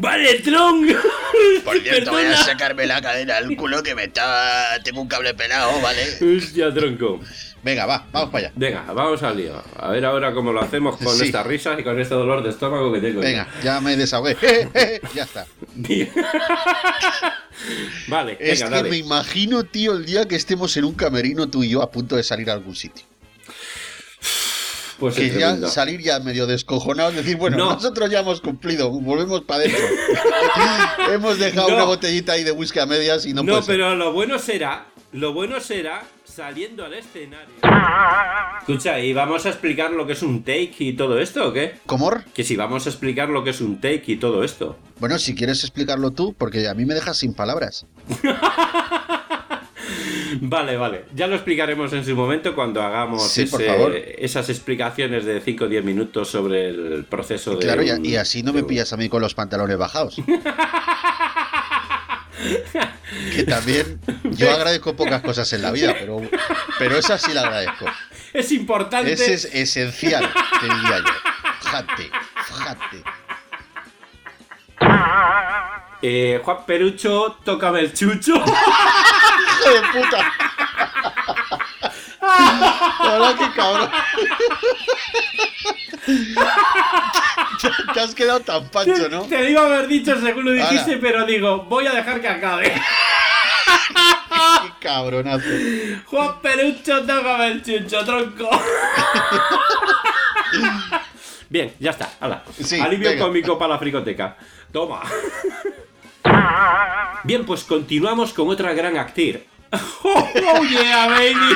¡Vale, 0.05 0.39
Tron! 0.39 0.87
Por 1.65 1.79
cierto, 1.81 2.11
voy 2.11 2.23
a 2.25 2.37
sacarme 2.37 2.85
la 2.85 3.01
cadena 3.01 3.37
al 3.37 3.55
culo 3.55 3.81
que 3.83 3.95
me 3.95 4.03
está... 4.05 4.79
Tengo 4.83 5.01
un 5.01 5.07
cable 5.07 5.33
pelado, 5.33 5.81
¿vale? 5.81 6.03
Hostia, 6.37 6.73
tronco. 6.73 7.19
Venga, 7.63 7.87
va, 7.87 8.05
vamos 8.11 8.29
para 8.29 8.45
allá. 8.47 8.53
Venga, 8.55 8.83
vamos 8.93 9.23
al 9.23 9.37
lío. 9.37 9.61
A 9.79 9.89
ver 9.89 10.05
ahora 10.05 10.31
cómo 10.35 10.53
lo 10.53 10.61
hacemos 10.61 10.97
con 10.97 11.15
Sí. 11.17 11.25
esta 11.25 11.41
risa 11.41 11.75
y 11.79 11.83
con 11.83 11.99
este 11.99 12.13
dolor 12.13 12.43
de 12.43 12.51
estómago 12.51 12.93
que 12.93 12.99
tengo. 12.99 13.21
Venga, 13.21 13.47
ya 13.63 13.81
me 13.81 13.97
desahogué. 13.97 14.37
ya 15.15 15.23
está. 15.23 15.47
Bien. 15.73 16.11
vale, 18.07 18.37
Es 18.39 18.63
que 18.63 18.69
dale. 18.69 18.89
me 18.89 18.97
imagino, 18.97 19.63
tío, 19.63 19.93
el 19.93 20.05
día 20.05 20.27
que 20.27 20.35
estemos 20.35 20.77
en 20.77 20.85
un 20.85 20.93
camerino 20.93 21.47
tú 21.47 21.63
y 21.63 21.69
yo 21.69 21.81
a 21.81 21.89
punto 21.89 22.15
de 22.15 22.23
salir 22.23 22.49
a 22.51 22.53
algún 22.53 22.75
sitio. 22.75 23.03
Pues 24.99 25.15
Que 25.15 25.29
ya 25.29 25.57
salir 25.67 26.01
ya 26.01 26.19
medio 26.19 26.47
descojonado, 26.47 27.11
decir, 27.11 27.35
bueno, 27.37 27.57
No. 27.57 27.73
nosotros 27.73 28.09
ya 28.09 28.19
hemos 28.21 28.39
cumplido, 28.41 28.89
volvemos 28.89 29.41
para 29.41 29.61
adentro. 29.63 29.83
Hemos 31.13 31.37
dejado 31.37 31.69
No. 31.69 31.75
una 31.75 31.83
botellita 31.85 32.31
ahí 32.33 32.43
de 32.43 32.51
whisky 32.51 32.79
a 32.79 32.85
medias 32.85 33.25
y 33.25 33.33
no, 33.33 33.43
No, 33.43 33.55
ser. 33.61 33.75
pero 33.75 33.95
lo 33.95 34.13
bueno 34.13 34.39
será, 34.39 34.85
lo 35.11 35.33
bueno 35.33 35.59
será 35.59 36.03
saliendo 36.23 36.85
al 36.85 36.93
escenario. 36.93 37.55
Escucha, 38.59 38.99
¿y 38.99 39.13
vamos 39.13 39.45
a 39.45 39.49
explicar 39.49 39.91
lo 39.91 40.05
que 40.07 40.13
es 40.13 40.21
un 40.21 40.43
take 40.43 40.75
y 40.79 40.93
todo 40.93 41.19
esto 41.19 41.49
o 41.49 41.53
qué? 41.53 41.75
¿Comor? 41.85 42.23
Que 42.33 42.43
si 42.43 42.55
vamos 42.55 42.85
a 42.85 42.89
explicar 42.89 43.29
lo 43.29 43.43
que 43.43 43.49
es 43.51 43.61
un 43.61 43.79
take 43.81 44.03
y 44.07 44.15
todo 44.17 44.43
esto. 44.43 44.77
Bueno, 44.99 45.19
si 45.19 45.35
quieres 45.35 45.61
explicarlo 45.63 46.11
tú, 46.11 46.33
porque 46.37 46.67
a 46.67 46.73
mí 46.73 46.85
me 46.85 46.93
dejas 46.93 47.17
sin 47.17 47.33
palabras. 47.33 47.85
Vale, 50.41 50.77
vale. 50.77 51.05
Ya 51.13 51.27
lo 51.27 51.35
explicaremos 51.35 51.91
en 51.93 52.03
su 52.05 52.15
momento 52.15 52.55
cuando 52.55 52.81
hagamos 52.81 53.29
Sí, 53.31 53.43
ese- 53.43 54.23
esas 54.23 54.49
explicaciones 54.49 55.25
de 55.25 55.39
5 55.41 55.65
o 55.65 55.67
10 55.67 55.83
minutos 55.83 56.29
sobre 56.29 56.69
el 56.69 57.05
proceso 57.05 57.55
de. 57.55 57.59
Claro, 57.59 57.83
y, 57.83 58.15
así 58.15 58.43
no 58.43 58.51
me 58.53 58.61
un- 58.61 58.67
pillas 58.67 58.91
a 58.93 58.97
mí 58.97 59.07
con 59.09 59.21
los 59.21 59.33
pantalones 59.33 59.77
bajados. 59.77 60.15
que 63.35 63.43
también 63.43 63.99
yo 64.31 64.51
agradezco 64.51 64.95
pocas 64.95 65.21
cosas 65.21 65.51
en 65.53 65.61
la 65.61 65.71
vida, 65.71 65.95
pero, 65.99 66.21
pero 66.79 66.97
esa 66.97 67.17
sí 67.17 67.33
la 67.33 67.41
agradezco. 67.41 67.85
Es 68.33 68.51
importante. 68.51 69.13
Ese 69.13 69.33
es 69.33 69.45
esencial, 69.45 70.29
te 70.59 70.65
diría 70.65 70.99
yo. 70.99 71.13
Fíjate, 71.61 72.11
fíjate. 72.47 73.03
Eh, 76.01 76.39
Juan 76.43 76.57
Perucho, 76.67 77.37
tócame 77.43 77.79
el 77.79 77.93
chucho. 77.93 78.33
¡Hijo 79.65 79.73
de 79.73 79.81
puta! 80.03 80.33
Que 83.37 83.51
cabrón. 83.55 83.89
Te- 87.61 87.93
Te 87.93 87.99
has 87.99 88.15
quedado 88.15 88.39
tan 88.41 88.67
pancho, 88.69 89.09
¿no? 89.09 89.23
Te 89.23 89.49
iba 89.49 89.61
a 89.61 89.65
haber 89.65 89.87
dicho 89.87 90.19
según 90.19 90.45
lo 90.45 90.51
dijiste, 90.51 90.91
Ahora. 90.93 91.01
pero 91.01 91.25
digo, 91.25 91.63
voy 91.63 91.87
a 91.87 91.91
dejar 91.93 92.21
que 92.21 92.27
acabe. 92.27 92.73
Qué 94.61 94.71
cabronazo. 94.87 95.45
Juan 96.05 96.41
Perucho, 96.41 97.01
tócame 97.05 97.47
el 97.47 97.63
chucho, 97.63 98.03
tronco. 98.05 98.49
Bien, 101.49 101.73
ya 101.79 101.91
está. 101.91 102.09
Hala. 102.19 102.43
Sí, 102.61 102.79
Alivio 102.79 103.09
venga. 103.11 103.25
cómico 103.25 103.57
para 103.57 103.73
la 103.73 103.79
fricoteca. 103.79 104.37
Toma. 104.71 105.01
Bien, 107.23 107.45
pues 107.45 107.63
continuamos 107.63 108.33
con 108.33 108.49
otra 108.49 108.73
gran 108.73 108.97
actriz. 108.97 109.37
Oh, 110.03 110.29
oh, 110.55 110.63
yeah, 110.63 111.07
baby. 111.07 111.55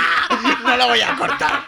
No 0.63 0.77
lo 0.77 0.87
voy 0.87 1.01
a 1.01 1.15
cortar. 1.15 1.65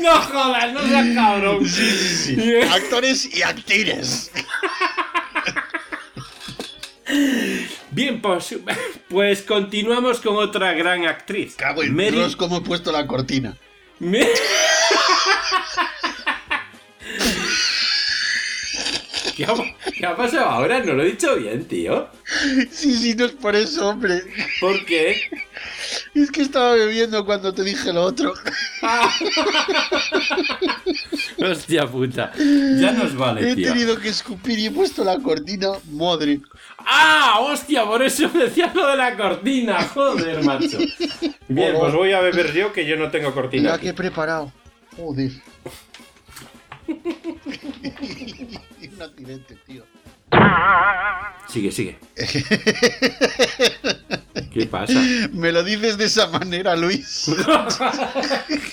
No 0.00 0.20
jodas, 0.22 0.72
no 0.72 0.86
seas 0.86 1.06
cabrón. 1.14 1.68
Sí, 1.68 2.36
Actores 2.70 3.34
y 3.34 3.42
actrices. 3.42 4.30
Bien, 7.90 8.20
pues, 8.22 8.54
pues 9.08 9.42
continuamos 9.42 10.20
con 10.20 10.36
otra 10.36 10.72
gran 10.72 11.04
actriz. 11.06 11.54
Cago 11.56 11.82
en 11.82 11.94
Mary- 11.94 12.12
Dios, 12.12 12.36
cómo 12.36 12.58
he 12.58 12.60
puesto 12.62 12.90
la 12.92 13.06
cortina. 13.06 13.56
Me- 13.98 14.26
¿Qué 19.36 19.46
qué 19.96 20.06
ha 20.06 20.16
pasado 20.16 20.46
ahora? 20.46 20.80
No 20.80 20.92
lo 20.94 21.02
he 21.02 21.06
dicho 21.12 21.36
bien, 21.36 21.64
tío. 21.66 22.08
Sí, 22.70 22.94
sí, 22.96 23.14
no 23.14 23.24
es 23.26 23.32
por 23.32 23.54
eso, 23.56 23.88
hombre. 23.88 24.22
¿Por 24.60 24.84
qué? 24.84 25.16
Es 26.14 26.30
que 26.30 26.42
estaba 26.42 26.74
bebiendo 26.74 27.24
cuando 27.24 27.52
te 27.52 27.62
dije 27.64 27.92
lo 27.92 28.02
otro. 28.04 28.32
Ah. 28.82 29.12
Hostia 31.38 31.86
puta. 31.86 32.32
Ya 32.36 32.92
nos 32.92 33.14
vale, 33.16 33.50
He 33.52 33.56
tío. 33.56 33.68
tenido 33.68 33.98
que 33.98 34.08
escupir 34.08 34.58
y 34.58 34.66
he 34.66 34.70
puesto 34.70 35.04
la 35.04 35.18
cortina. 35.18 35.68
Madre. 35.90 36.40
¡Ah! 36.78 37.38
¡Hostia! 37.40 37.84
Por 37.84 38.02
eso 38.02 38.30
me 38.34 38.44
decías 38.44 38.74
lo 38.74 38.86
de 38.88 38.96
la 38.96 39.16
cortina. 39.16 39.82
Joder, 39.88 40.42
macho. 40.44 40.78
Bien, 41.48 41.74
pues 41.78 41.92
voy 41.94 42.12
a 42.12 42.20
beber 42.20 42.52
yo 42.52 42.72
que 42.72 42.86
yo 42.86 42.96
no 42.96 43.10
tengo 43.10 43.32
cortina. 43.34 43.62
Mira 43.62 43.74
aquí. 43.74 43.82
que 43.84 43.88
he 43.90 43.94
preparado. 43.94 44.52
Joder. 44.96 45.32
Un 49.02 49.10
accidente, 49.10 49.56
tío. 49.66 49.84
Sigue, 51.48 51.72
sigue. 51.72 51.98
¿Qué 54.52 54.66
pasa? 54.66 54.92
Me 55.32 55.50
lo 55.50 55.64
dices 55.64 55.98
de 55.98 56.04
esa 56.04 56.28
manera, 56.28 56.76
Luis. 56.76 57.30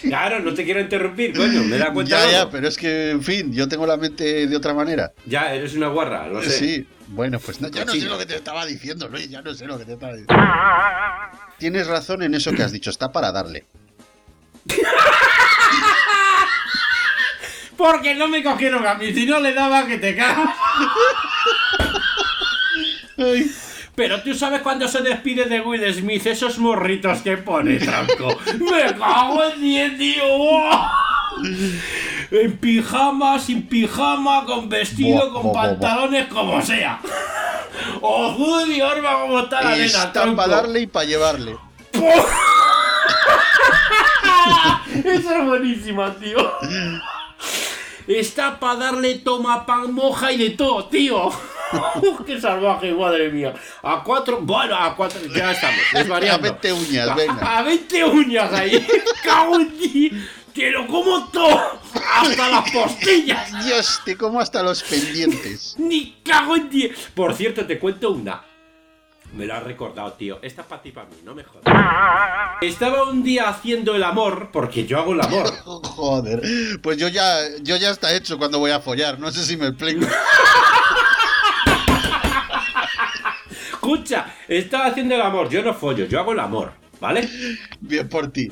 Claro, 0.01 0.39
no 0.39 0.53
te 0.53 0.63
quiero 0.63 0.81
interrumpir, 0.81 1.36
coño. 1.36 1.63
Me 1.63 1.77
da 1.77 1.93
cuenta. 1.93 2.25
Ya, 2.25 2.31
ya, 2.31 2.50
pero 2.50 2.67
es 2.67 2.77
que, 2.77 3.12
en 3.12 3.24
fin, 3.24 3.53
yo 3.53 3.67
tengo 3.67 3.86
la 3.86 3.98
mente 3.98 4.48
de 4.48 4.55
otra 4.55 4.74
manera. 4.74 5.12
Ya, 5.25 5.53
eres 5.53 5.75
una 5.75 5.88
guarra, 5.88 6.27
lo 6.27 6.41
sé. 6.41 6.51
Sí, 6.51 6.88
bueno, 7.07 7.39
pues 7.39 7.62
no, 7.62 7.69
ya 7.69 7.86
no 7.86 7.91
sé 7.91 8.01
lo 8.01 8.17
que 8.17 8.25
te 8.25 8.36
estaba 8.36 8.65
diciendo, 8.65 9.07
Luis, 9.07 9.29
ya 9.29 9.41
no 9.41 9.53
sé 9.53 9.65
lo 9.65 9.77
que 9.77 9.86
te 9.86 9.93
estaba 9.93 10.13
diciendo. 10.13 10.33
Tienes 11.57 11.88
razón 11.88 12.24
en 12.24 12.33
eso 12.33 12.51
que 12.53 12.63
has 12.63 12.71
dicho, 12.71 12.89
está 12.89 13.12
para 13.12 13.31
darle. 13.31 13.65
Porque 17.79 18.13
no 18.13 18.27
me 18.27 18.43
cogieron 18.43 18.86
a 18.86 18.95
mí, 18.95 19.13
si 19.13 19.25
no 19.25 19.39
le 19.39 19.53
daba 19.53 19.88
que 19.88 19.98
te 19.98 20.13
cagas. 20.13 20.50
Pero 23.95 24.21
tú 24.21 24.33
sabes 24.33 24.62
cuando 24.62 24.86
se 24.89 25.01
despide 25.01 25.45
de 25.45 25.62
Will 25.62 25.93
Smith, 25.93 26.25
esos 26.25 26.57
morritos 26.59 27.21
que 27.21 27.38
pone, 27.38 27.77
tronco. 27.77 28.38
Me 28.59 28.93
cago 28.98 29.45
en 29.45 29.62
10, 29.62 29.98
tío. 29.98 30.24
En 32.31 32.57
pijama, 32.57 33.39
sin 33.39 33.65
pijama, 33.67 34.45
con 34.45 34.69
vestido, 34.69 35.33
con 35.33 35.51
pantalones, 35.51 36.27
como 36.27 36.62
sea. 36.62 37.00
¡Oh, 38.01 38.33
joder, 38.33 38.83
Orba, 38.83 39.21
cómo 39.21 39.39
está 39.39 39.63
la 39.63 39.71
nena, 39.71 39.86
está 39.86 40.36
para 40.36 40.55
darle 40.57 40.81
y 40.81 40.88
para 40.88 41.05
llevarle. 41.05 41.57
Esa 45.05 45.38
es 45.39 45.45
buenísima, 45.45 46.13
tío. 46.15 46.38
Está 48.09 48.59
para 48.59 48.79
darle 48.79 49.19
toma 49.19 49.67
pan 49.67 49.93
moja 49.93 50.31
y 50.31 50.37
de 50.37 50.49
todo, 50.49 50.85
tío. 50.85 51.29
¡Qué 52.25 52.41
salvaje, 52.41 52.91
madre 52.91 53.29
mía! 53.29 53.53
A 53.83 54.03
cuatro, 54.03 54.39
bueno, 54.41 54.75
a 54.75 54.95
cuatro, 54.95 55.21
ya 55.27 55.51
estamos, 55.51 55.79
desvariando. 55.93 56.47
A 56.47 56.51
20 56.51 56.73
uñas, 56.73 57.15
venga. 57.15 57.57
A 57.59 57.61
20 57.61 58.05
uñas 58.05 58.51
ahí. 58.51 58.87
¡Cago 59.23 59.59
en 59.59 59.77
ti! 59.77 60.11
¡Que 60.55 60.71
lo 60.71 60.87
como 60.87 61.27
todo! 61.27 61.79
¡Hasta 62.15 62.49
las 62.49 62.71
postillas! 62.71 63.63
Dios, 63.63 64.01
te 64.03 64.17
como 64.17 64.39
hasta 64.39 64.63
los 64.63 64.81
pendientes. 64.81 65.75
¡Ni 65.77 66.17
cago 66.23 66.55
en 66.55 66.67
ti! 66.67 66.91
Por 67.13 67.35
cierto, 67.35 67.67
te 67.67 67.77
cuento 67.77 68.09
una. 68.09 68.41
Me 69.33 69.45
lo 69.45 69.53
has 69.53 69.63
recordado, 69.63 70.12
tío. 70.13 70.39
Esta 70.41 70.62
es 70.63 70.67
para 70.67 70.81
ti, 70.81 70.91
para 70.91 71.07
mí, 71.07 71.15
no 71.24 71.36
me 71.36 71.43
jodas. 71.43 71.63
Estaba 72.62 73.03
un 73.03 73.21
día 73.24 73.48
haciendo 73.48 73.95
el 73.95 74.03
amor, 74.03 74.50
porque 74.51 74.86
yo 74.88 74.98
hago 75.00 75.13
el 75.13 75.21
amor. 75.21 75.53
Joder, 75.65 76.41
pues 76.81 76.98
yo 76.98 77.07
ya, 77.07 77.38
yo 77.62 77.75
ya 77.77 77.91
está 77.91 78.12
hecho 78.13 78.38
cuando 78.39 78.57
voy 78.59 78.71
a 78.71 78.79
follar, 78.79 79.19
no 79.19 79.31
sé 79.31 79.45
si 79.45 79.55
me 79.55 79.67
explico. 79.67 80.07
Escucha, 83.71 84.33
estaba 84.48 84.88
haciendo 84.88 85.15
el 85.15 85.21
amor. 85.21 85.50
Yo 85.50 85.62
no 85.63 85.74
follo, 85.74 86.05
yo 86.05 86.19
hago 86.19 86.33
el 86.33 86.39
amor, 86.39 86.74
¿vale? 87.00 87.27
Bien 87.79 88.07
por 88.09 88.31
ti. 88.31 88.51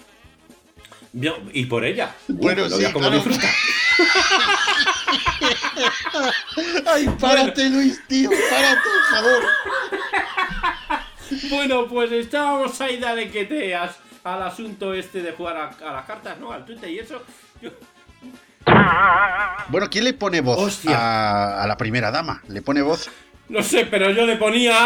Yo- 1.13 1.37
y 1.53 1.65
por 1.65 1.83
ella. 1.85 2.15
Bueno, 2.27 2.63
lo 2.63 2.69
sí, 2.75 2.79
veas 2.81 2.93
como 2.93 3.07
claro. 3.09 3.23
disfruta. 3.23 3.47
¡Ay, 6.91 7.07
párate, 7.19 7.69
Luis, 7.69 8.01
tío! 8.07 8.29
¡Párate, 8.29 8.81
por 8.81 9.17
favor! 9.17 9.43
Bueno, 11.49 11.87
pues 11.87 12.09
estábamos 12.13 12.79
ahí 12.79 12.97
dale 12.99 13.29
que 13.29 13.43
te 13.45 13.75
as- 13.75 13.97
al 14.23 14.43
asunto 14.43 14.93
este 14.93 15.21
de 15.21 15.33
jugar 15.33 15.57
a, 15.57 15.89
a 15.89 15.93
las 15.93 16.05
cartas, 16.05 16.37
¿no? 16.39 16.51
Al 16.53 16.63
Twitter 16.65 16.89
y 16.89 16.99
eso. 16.99 17.21
Yo- 17.61 17.71
Bueno, 19.69 19.89
¿quién 19.89 20.03
le 20.05 20.13
pone 20.13 20.39
voz 20.41 20.85
a, 20.87 21.63
a 21.63 21.67
la 21.67 21.75
primera 21.77 22.11
dama? 22.11 22.41
¿Le 22.47 22.61
pone 22.61 22.81
voz? 22.81 23.09
no 23.49 23.61
sé, 23.63 23.85
pero 23.85 24.09
yo 24.11 24.25
le 24.25 24.35
ponía. 24.37 24.77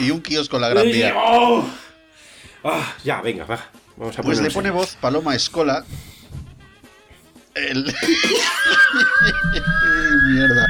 Y 0.00 0.10
un 0.10 0.20
kiosco 0.20 0.58
la 0.58 0.68
gran 0.68 0.84
vía. 0.84 1.14
¡Oh! 1.16 1.64
Ah, 2.64 2.94
ya, 3.04 3.20
venga, 3.20 3.44
va. 3.44 3.58
Vamos 3.96 4.18
a 4.18 4.22
Pues 4.22 4.40
le 4.40 4.50
pone 4.50 4.70
voz 4.70 4.96
Paloma 5.00 5.34
Escola. 5.34 5.84
El... 7.56 7.84
Mierda. 10.30 10.66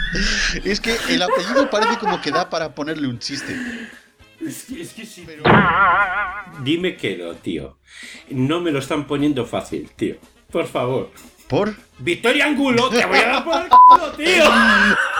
Es 0.64 0.80
que 0.80 0.96
el 1.08 1.20
apellido 1.22 1.68
parece 1.68 1.98
como 1.98 2.20
que 2.20 2.30
da 2.30 2.48
para 2.48 2.74
ponerle 2.74 3.08
un 3.08 3.18
chiste. 3.18 3.56
Es 4.44 4.64
que, 4.64 4.82
es 4.82 4.92
que 4.92 5.04
sí. 5.04 5.26
Dime 6.62 6.96
que 6.96 7.16
no, 7.16 7.34
tío. 7.34 7.78
No 8.30 8.60
me 8.60 8.70
lo 8.70 8.78
están 8.78 9.06
poniendo 9.06 9.44
fácil, 9.46 9.90
tío. 9.96 10.16
Por 10.50 10.66
favor. 10.68 11.10
¿Por? 11.48 11.74
Victoria 11.98 12.46
Angulo, 12.46 12.88
te 12.88 13.04
voy 13.04 13.18
a 13.18 13.26
dar 13.28 13.44
por 13.44 13.62
el 13.62 13.68
culo, 13.68 14.12
tío. 14.12 14.44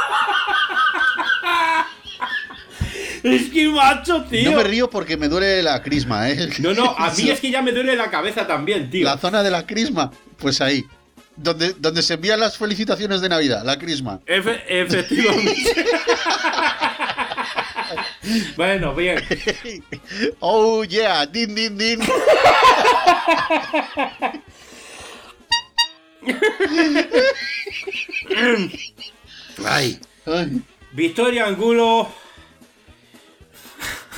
Es 3.23 3.51
que 3.51 3.69
macho, 3.69 4.23
tío. 4.25 4.53
No 4.53 4.59
me 4.59 4.63
río 4.63 4.89
porque 4.89 5.17
me 5.17 5.27
duele 5.29 5.61
la 5.61 5.83
crisma, 5.83 6.31
¿eh? 6.31 6.49
No, 6.61 6.73
no, 6.75 6.95
a 6.97 7.13
mí 7.13 7.29
es 7.31 7.41
que 7.41 7.51
ya 7.51 7.61
me 7.61 7.73
duele 7.73 7.97
la 7.97 8.09
cabeza 8.09 8.47
también, 8.47 8.89
tío. 8.89 9.05
La 9.05 9.19
zona 9.19 9.43
de 9.43 9.51
la 9.51 9.67
crisma, 9.67 10.13
pues 10.39 10.61
ahí. 10.61 10.87
Donde, 11.37 11.75
donde 11.79 12.03
se 12.03 12.15
envían 12.15 12.41
las 12.41 12.57
felicitaciones 12.57 13.21
de 13.21 13.29
Navidad, 13.29 13.63
la 13.65 13.79
crisma. 13.79 14.21
Efe- 14.27 14.63
efectivamente. 14.69 15.87
bueno, 18.57 18.95
bien. 18.95 19.23
Oh 20.41 20.83
yeah, 20.85 21.27
din 21.27 21.55
din 21.55 21.77
din. 21.77 22.01
Ay. 29.65 29.99
Ay, 30.27 30.63
Victoria 30.93 31.47
Angulo. 31.47 32.09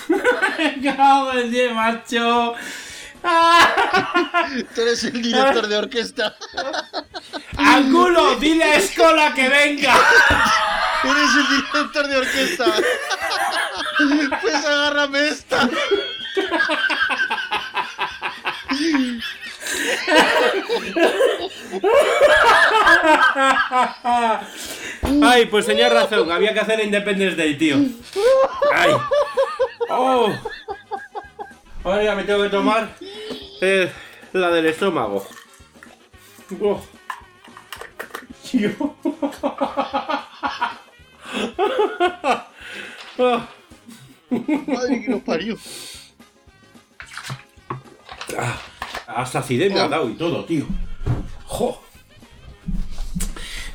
Macho. 1.75 2.55
tú 4.75 4.81
eres 4.81 5.05
el 5.05 5.23
director 5.23 5.67
de 5.67 5.77
orquesta. 5.77 6.37
Angulo, 7.57 8.37
dile 8.37 8.65
a 8.65 8.77
Escola 8.77 9.35
que 9.35 9.49
venga. 9.49 9.95
Eres 11.05 11.31
el 11.37 11.49
director 11.49 12.09
de 12.09 12.17
orquesta. 12.17 12.65
Pues 14.41 14.55
agárrame 14.65 15.29
esta. 15.29 15.69
Ay, 25.23 25.47
pues 25.47 25.67
tenía 25.67 25.89
razón, 25.89 26.31
había 26.31 26.53
que 26.53 26.61
hacer 26.61 26.81
Independence 26.81 27.37
Day, 27.37 27.57
tío. 27.57 27.77
Ay. 28.75 28.93
Oh. 29.91 30.33
Ahora 31.85 32.03
ya 32.03 32.15
me 32.15 32.25
tengo 32.25 32.43
que 32.43 32.51
tomar 32.51 32.95
eh, 33.61 33.91
la 34.33 34.51
del 34.51 34.67
estómago. 34.67 35.27
Oh. 36.61 36.83
Ah. 43.21 43.49
Madre 44.31 45.03
que 45.03 45.11
lo 45.11 45.19
parió. 45.19 45.57
Hasta 49.09 49.41
acidez 49.41 49.73
me 49.73 49.81
ha 49.81 49.89
dado 49.89 50.09
y 50.09 50.15
todo, 50.15 50.45
tío. 50.45 50.67
Jo. 51.45 51.83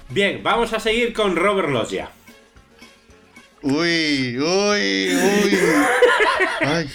Bien, 0.10 0.42
vamos 0.42 0.72
a 0.72 0.80
seguir 0.80 1.12
con 1.12 1.36
Robert 1.36 1.70
Loggia. 1.70 2.10
Uy, 3.64 4.38
uy, 4.38 5.16
uy. 5.16 5.60
Ay. 6.66 6.90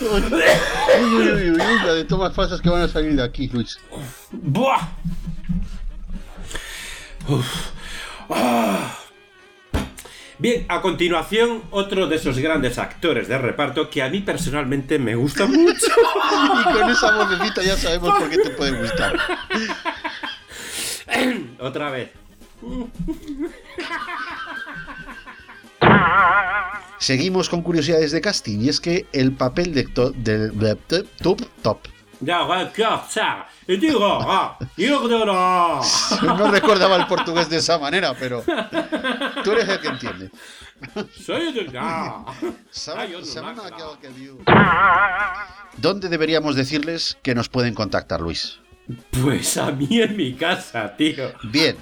Uy, 0.00 1.28
uy, 1.28 1.50
uy, 1.50 1.56
la 1.56 1.94
de 1.94 2.04
tomas 2.04 2.34
falsas 2.34 2.62
que 2.62 2.70
van 2.70 2.82
a 2.82 2.88
salir 2.88 3.14
de 3.14 3.22
aquí, 3.22 3.48
Luis. 3.48 3.78
¡Buah! 4.32 4.88
Uf. 7.28 7.46
Ah. 8.30 8.98
Bien, 10.38 10.64
a 10.68 10.80
continuación, 10.80 11.64
otro 11.70 12.06
de 12.06 12.16
esos 12.16 12.38
grandes 12.38 12.78
actores 12.78 13.28
de 13.28 13.36
reparto 13.36 13.90
que 13.90 14.02
a 14.02 14.08
mí 14.08 14.20
personalmente 14.20 14.98
me 14.98 15.14
gusta 15.14 15.46
mucho. 15.46 15.92
Y 16.60 16.72
con 16.72 16.88
esa 16.90 17.16
vocecita 17.16 17.62
ya 17.62 17.76
sabemos 17.76 18.18
por 18.18 18.30
qué 18.30 18.38
te 18.38 18.50
puede 18.50 18.80
gustar. 18.80 19.14
Otra 21.60 21.90
vez. 21.90 22.10
Seguimos 26.98 27.48
con 27.48 27.62
curiosidades 27.62 28.10
de 28.12 28.20
casting 28.20 28.58
y 28.60 28.68
es 28.68 28.80
que 28.80 29.06
el 29.12 29.32
papel 29.32 29.72
de, 29.74 29.84
to- 29.84 30.10
de, 30.10 30.50
de- 30.50 31.02
top 31.22 31.40
top. 31.62 31.78
Y 33.68 33.76
digo, 33.76 34.00
ah, 34.10 34.58
no 36.22 36.50
recordaba 36.50 36.96
el 36.96 37.06
portugués 37.06 37.48
de 37.48 37.58
esa 37.58 37.78
manera, 37.78 38.12
pero 38.18 38.42
tú 39.44 39.52
eres 39.52 39.68
el 39.68 39.80
que 39.80 39.88
entiende. 39.88 40.30
¿Dónde 45.76 46.08
deberíamos 46.08 46.56
decirles 46.56 47.16
que 47.22 47.36
nos 47.36 47.48
pueden 47.48 47.74
contactar, 47.74 48.20
Luis? 48.20 48.58
Pues 49.10 49.56
a 49.56 49.70
mí 49.70 50.00
en 50.00 50.16
mi 50.16 50.34
casa, 50.34 50.96
tío. 50.96 51.32
Bien. 51.44 51.76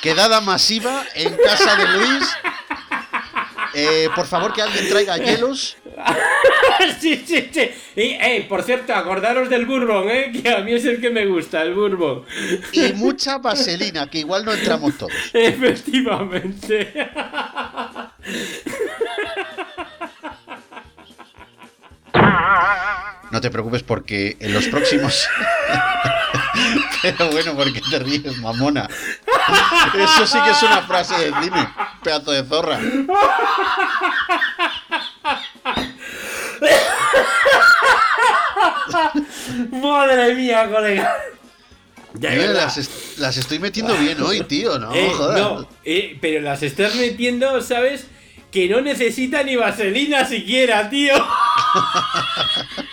Quedada 0.00 0.40
masiva 0.40 1.04
en 1.14 1.36
casa 1.36 1.76
de 1.76 1.86
Luis. 1.98 2.28
Eh, 3.74 4.08
por 4.14 4.26
favor, 4.26 4.52
que 4.52 4.62
alguien 4.62 4.88
traiga 4.88 5.16
hielos. 5.16 5.76
sí, 7.00 7.22
sí, 7.26 7.50
sí. 7.52 7.70
Y, 7.96 8.00
ey, 8.20 8.42
por 8.48 8.62
cierto, 8.62 8.94
acordaros 8.94 9.48
del 9.48 9.66
bourbon, 9.66 10.08
¿eh? 10.10 10.32
Que 10.32 10.50
a 10.50 10.60
mí 10.60 10.72
es 10.72 10.84
el 10.84 11.00
que 11.00 11.10
me 11.10 11.26
gusta, 11.26 11.62
el 11.62 11.74
bourbon. 11.74 12.24
Y 12.72 12.92
mucha 12.94 13.38
vaselina, 13.38 14.08
que 14.08 14.18
igual 14.18 14.44
no 14.44 14.52
entramos 14.52 14.96
todos. 14.98 15.12
Efectivamente. 15.32 17.10
No 23.32 23.40
te 23.40 23.50
preocupes 23.50 23.82
porque 23.82 24.36
en 24.40 24.52
los 24.52 24.66
próximos. 24.68 25.26
Pero 27.02 27.30
bueno, 27.30 27.54
porque 27.56 27.80
te 27.90 27.98
ríes, 27.98 28.36
mamona. 28.38 28.86
Eso 29.94 30.26
sí 30.26 30.38
que 30.44 30.50
es 30.50 30.62
una 30.62 30.82
frase 30.82 31.14
de 31.18 31.32
cine, 31.42 31.68
pedazo 32.04 32.30
de 32.30 32.44
zorra. 32.44 32.78
Madre 39.70 40.34
mía, 40.34 40.68
colega. 40.70 41.16
Las, 42.20 42.76
est- 42.78 43.18
las 43.18 43.36
estoy 43.36 43.58
metiendo 43.58 43.94
bien 43.96 44.20
hoy, 44.20 44.42
tío, 44.42 44.78
¿no? 44.78 44.94
Eh, 44.94 45.10
Joder. 45.16 45.38
no, 45.38 45.68
eh, 45.84 46.18
pero 46.20 46.40
las 46.42 46.62
estás 46.62 46.94
metiendo, 46.96 47.60
¿sabes? 47.62 48.06
Que 48.50 48.68
no 48.68 48.82
necesita 48.82 49.42
ni 49.42 49.56
vaselina 49.56 50.26
siquiera, 50.26 50.90
tío. 50.90 51.14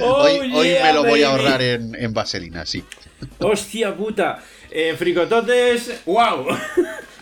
Oh, 0.00 0.24
Hoy, 0.24 0.50
me 0.50 0.92
lo 0.92 1.04
voy 1.04 1.22
a 1.22 1.30
ahorrar 1.30 1.62
en, 1.62 1.94
en 1.94 2.12
vaselina, 2.12 2.66
sí. 2.66 2.84
Hostia 3.38 3.96
puta. 3.96 4.42
Eh, 4.70 4.94
fricototes, 4.98 6.02
wow. 6.04 6.46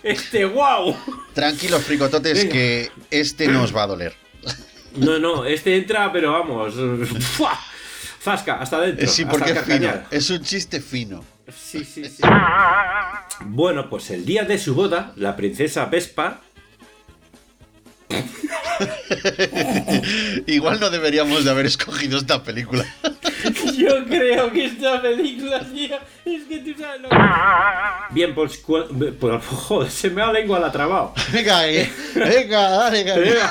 Este, 0.03 0.45
wow. 0.45 0.95
Tranquilos, 1.33 1.83
fricototes, 1.83 2.37
Venga. 2.39 2.53
que 2.53 2.91
este 3.11 3.49
no 3.49 3.63
os 3.63 3.75
va 3.75 3.85
a 3.85 3.87
doler. 3.87 4.15
No, 4.97 5.19
no, 5.19 5.45
este 5.47 5.77
entra, 5.77 6.13
pero 6.13 6.33
vamos. 6.33 6.75
¡fua! 7.37 7.59
Zasca, 8.21 8.61
hasta 8.61 8.81
dentro. 8.81 9.07
Sí, 9.07 9.25
porque 9.25 9.53
es 9.53 9.63
fino. 9.63 9.93
Es 10.11 10.29
un 10.31 10.43
chiste 10.43 10.81
fino. 10.81 11.25
Sí, 11.55 11.85
sí, 11.85 12.05
sí. 12.05 12.23
Bueno, 13.47 13.89
pues 13.89 14.11
el 14.11 14.25
día 14.27 14.45
de 14.45 14.59
su 14.59 14.75
boda, 14.75 15.13
la 15.17 15.37
princesa 15.37 15.87
Vespa. 15.87 16.41
Igual 20.47 20.81
no 20.81 20.91
deberíamos 20.91 21.45
de 21.45 21.51
haber 21.51 21.67
escogido 21.67 22.19
esta 22.19 22.43
película. 22.43 22.85
Yo 23.77 24.05
creo 24.07 24.53
que 24.53 24.67
esta 24.67 25.01
película, 25.01 25.61
tío, 25.61 25.97
es 26.25 26.45
que 26.45 26.59
tú 26.59 26.81
sabes 26.81 27.01
lo 27.01 27.09
que... 27.09 27.17
Bien, 28.11 28.35
pues, 28.35 28.63
pues, 29.21 29.45
joder, 29.45 29.91
se 29.91 30.11
me 30.11 30.23
ha 30.23 30.27
la 30.27 30.33
lengua 30.33 30.59
la 30.59 30.73
trabado. 30.73 31.15
Venga, 31.33 31.69
eh, 31.69 31.91
venga, 32.15 32.71
dale, 32.71 33.05
dale. 33.05 33.31
Venga, 33.31 33.51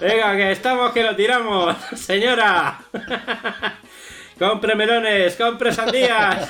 venga, 0.00 0.36
que 0.36 0.52
estamos 0.52 0.92
que 0.92 1.02
lo 1.02 1.16
tiramos, 1.16 1.76
señora. 1.96 2.80
Compre 4.38 4.74
melones, 4.74 5.36
compre 5.36 5.72
sandías, 5.72 6.48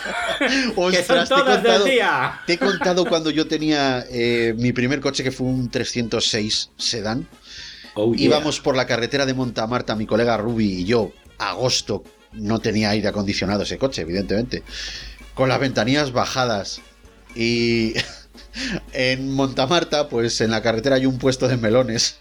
que 0.91 1.03
son 1.03 1.29
todas 1.29 1.63
del 1.63 1.85
día. 1.85 2.41
Te 2.47 2.55
he 2.55 2.59
contado 2.59 3.05
cuando 3.05 3.31
yo 3.31 3.47
tenía 3.47 4.07
eh, 4.11 4.55
mi 4.57 4.73
primer 4.73 5.01
coche, 5.01 5.23
que 5.23 5.31
fue 5.31 5.47
un 5.47 5.69
306 5.69 6.71
sedán. 6.79 7.27
Oh. 7.95 8.13
Íbamos 8.15 8.61
por 8.61 8.77
la 8.77 8.87
carretera 8.87 9.27
de 9.27 9.35
Montamarta, 9.35 9.95
mi 9.95 10.07
colega 10.07 10.37
Ruby 10.37 10.81
y 10.81 10.85
yo, 10.85 11.13
agosto, 11.39 12.05
no 12.33 12.59
tenía 12.59 12.91
aire 12.91 13.09
acondicionado 13.09 13.63
ese 13.63 13.79
coche, 13.79 14.03
evidentemente, 14.03 14.63
con 15.35 15.49
las 15.49 15.61
ventanillas 15.61 16.13
bajadas. 16.13 16.81
Y 17.35 17.95
en 18.93 19.33
Montamarta, 19.33 20.09
pues 20.09 20.41
en 20.41 20.51
la 20.51 20.63
carretera 20.63 20.97
hay 20.97 21.07
un 21.07 21.19
puesto 21.19 21.49
de 21.49 21.57
melones. 21.57 22.19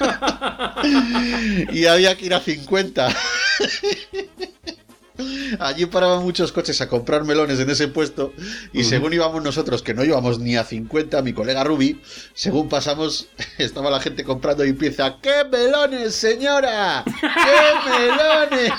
y 1.72 1.86
había 1.86 2.16
que 2.16 2.26
ir 2.26 2.34
a 2.34 2.40
50. 2.40 3.08
Allí 5.58 5.86
paraban 5.86 6.22
muchos 6.22 6.52
coches 6.52 6.80
a 6.80 6.88
comprar 6.88 7.24
melones 7.24 7.58
en 7.60 7.70
ese 7.70 7.88
puesto 7.88 8.32
y 8.72 8.84
según 8.84 9.12
íbamos 9.12 9.42
nosotros, 9.42 9.82
que 9.82 9.94
no 9.94 10.04
íbamos 10.04 10.38
ni 10.38 10.56
a 10.56 10.64
50, 10.64 11.22
mi 11.22 11.32
colega 11.32 11.64
Ruby, 11.64 12.00
según 12.34 12.68
pasamos, 12.68 13.28
estaba 13.58 13.90
la 13.90 14.00
gente 14.00 14.24
comprando 14.24 14.64
y 14.64 14.70
empieza, 14.70 15.18
¡qué 15.20 15.44
melones, 15.50 16.14
señora! 16.14 17.04
¡Qué 17.04 17.90
melones! 17.90 18.72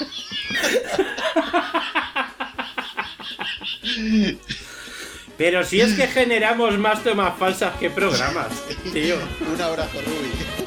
Pero 5.37 5.63
si 5.63 5.81
es 5.81 5.93
que 5.93 6.07
generamos 6.13 6.77
más 6.77 7.03
tomas 7.03 7.37
falsas 7.37 7.75
que 7.77 7.89
programas, 7.89 8.47
tío. 8.91 9.15
Un 9.53 9.61
abrazo, 9.61 10.01
Ruby. 10.05 10.66